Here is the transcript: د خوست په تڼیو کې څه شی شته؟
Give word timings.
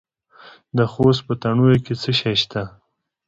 د 0.77 0.79
خوست 0.91 1.21
په 1.27 1.33
تڼیو 1.41 1.83
کې 1.85 1.93
څه 2.01 2.11
شی 2.19 2.35
شته؟ 2.41 2.63